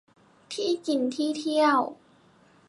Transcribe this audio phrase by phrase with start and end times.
[0.53, 1.79] ที่กินที่เที่ยว